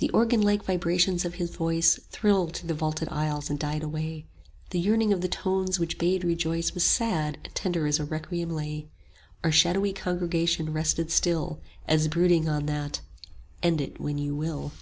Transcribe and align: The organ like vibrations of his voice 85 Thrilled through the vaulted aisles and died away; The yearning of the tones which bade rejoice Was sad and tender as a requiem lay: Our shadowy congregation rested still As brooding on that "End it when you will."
The 0.00 0.10
organ 0.10 0.42
like 0.42 0.62
vibrations 0.66 1.24
of 1.24 1.36
his 1.36 1.48
voice 1.56 1.94
85 1.96 2.10
Thrilled 2.10 2.52
through 2.54 2.66
the 2.68 2.74
vaulted 2.74 3.08
aisles 3.08 3.48
and 3.48 3.58
died 3.58 3.82
away; 3.82 4.26
The 4.68 4.78
yearning 4.78 5.14
of 5.14 5.22
the 5.22 5.28
tones 5.28 5.78
which 5.80 5.96
bade 5.96 6.24
rejoice 6.24 6.74
Was 6.74 6.84
sad 6.84 7.38
and 7.42 7.54
tender 7.54 7.86
as 7.86 7.98
a 7.98 8.04
requiem 8.04 8.50
lay: 8.50 8.88
Our 9.42 9.50
shadowy 9.50 9.94
congregation 9.94 10.74
rested 10.74 11.10
still 11.10 11.62
As 11.88 12.08
brooding 12.08 12.50
on 12.50 12.66
that 12.66 13.00
"End 13.62 13.80
it 13.80 13.98
when 13.98 14.18
you 14.18 14.34
will." 14.36 14.72